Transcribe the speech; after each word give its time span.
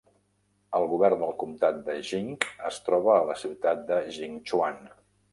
El 0.77 0.85
govern 0.91 1.19
del 1.23 1.33
comtat 1.41 1.75
de 1.89 1.97
Jing 2.07 2.31
es 2.69 2.79
troba 2.87 3.11
a 3.17 3.27
la 3.27 3.35
ciutat 3.43 3.83
de 3.91 3.99
Jingchuan. 4.17 4.81